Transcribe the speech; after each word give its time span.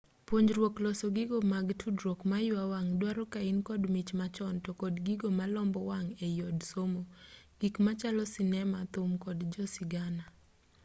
punjruok 0.29 0.75
loso 0.83 1.05
gigo 1.15 1.37
mag 1.53 1.67
tudruok 1.81 2.19
maywa 2.31 2.63
wang 2.73 2.87
duaro 2.99 3.23
kain 3.33 3.57
kod 3.67 3.81
mich 3.93 4.11
machon 4.19 4.55
to 4.65 4.71
kod 4.81 4.95
gigo 5.05 5.29
malombo 5.39 5.79
wang 5.89 6.07
ei 6.25 6.37
od 6.49 6.59
somo 6.71 7.01
gik 7.59 7.75
machalo 7.85 8.23
sinema 8.35 8.79
thum 8.93 9.11
kod 9.25 9.39
jasigana 9.53 10.25